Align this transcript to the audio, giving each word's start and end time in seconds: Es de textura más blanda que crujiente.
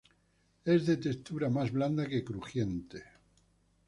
Es 0.65 0.87
de 0.87 0.97
textura 0.97 1.47
más 1.51 1.71
blanda 1.71 2.07
que 2.07 2.23
crujiente. 2.23 3.03